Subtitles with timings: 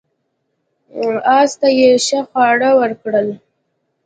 [1.37, 3.27] اس ته یې ښه خواړه ورکول.